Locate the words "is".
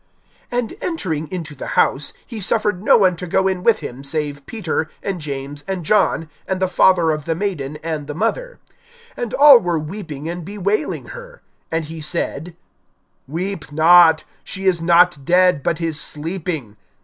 14.65-14.81, 15.79-15.99